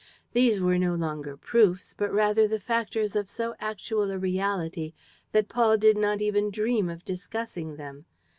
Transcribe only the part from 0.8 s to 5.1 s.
longer proofs, but rather the factors of so actual a reality